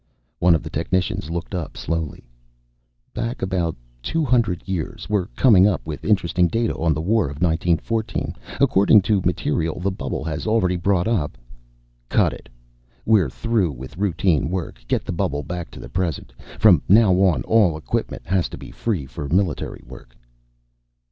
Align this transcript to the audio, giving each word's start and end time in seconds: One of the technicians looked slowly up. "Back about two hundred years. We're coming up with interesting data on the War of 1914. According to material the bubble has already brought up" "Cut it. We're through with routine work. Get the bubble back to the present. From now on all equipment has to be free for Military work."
One 0.39 0.55
of 0.55 0.63
the 0.63 0.71
technicians 0.71 1.29
looked 1.29 1.53
slowly 1.77 2.25
up. 3.13 3.13
"Back 3.13 3.43
about 3.43 3.75
two 4.01 4.25
hundred 4.25 4.63
years. 4.67 5.07
We're 5.07 5.27
coming 5.35 5.67
up 5.67 5.85
with 5.85 6.03
interesting 6.03 6.47
data 6.47 6.75
on 6.75 6.95
the 6.95 7.01
War 7.01 7.25
of 7.25 7.39
1914. 7.39 8.33
According 8.59 9.03
to 9.03 9.21
material 9.23 9.79
the 9.79 9.91
bubble 9.91 10.23
has 10.23 10.47
already 10.47 10.75
brought 10.75 11.07
up" 11.07 11.37
"Cut 12.19 12.33
it. 12.33 12.49
We're 13.05 13.29
through 13.29 13.73
with 13.73 13.95
routine 13.95 14.49
work. 14.49 14.83
Get 14.87 15.05
the 15.05 15.11
bubble 15.11 15.43
back 15.43 15.69
to 15.69 15.79
the 15.79 15.87
present. 15.87 16.33
From 16.57 16.81
now 16.89 17.13
on 17.19 17.43
all 17.43 17.77
equipment 17.77 18.23
has 18.25 18.49
to 18.49 18.57
be 18.57 18.71
free 18.71 19.05
for 19.05 19.29
Military 19.29 19.83
work." 19.85 20.17